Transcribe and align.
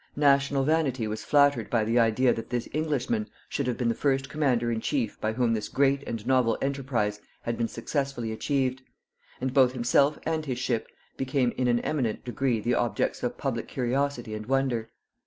National 0.17 0.63
vanity 0.63 1.05
was 1.07 1.23
flattered 1.23 1.69
by 1.69 1.83
the 1.83 1.99
idea 1.99 2.33
that 2.33 2.49
this 2.49 2.67
Englishman 2.73 3.29
should 3.47 3.67
have 3.67 3.77
been 3.77 3.87
the 3.87 3.93
first 3.93 4.29
commander 4.29 4.71
in 4.71 4.81
chief 4.81 5.21
by 5.21 5.33
whom 5.33 5.53
this 5.53 5.69
great 5.69 6.01
and 6.07 6.25
novel 6.25 6.57
enterprise 6.59 7.21
had 7.43 7.55
been 7.55 7.67
successfully 7.67 8.31
achieved; 8.31 8.81
and 9.39 9.53
both 9.53 9.73
himself 9.73 10.17
and 10.25 10.47
his 10.47 10.57
ship 10.57 10.87
became 11.17 11.51
in 11.55 11.67
an 11.67 11.81
eminent 11.81 12.25
degree 12.25 12.59
the 12.59 12.73
objects 12.73 13.21
of 13.21 13.37
public 13.37 13.67
curiosity 13.67 14.33
and 14.33 14.47
wonder. 14.47 14.89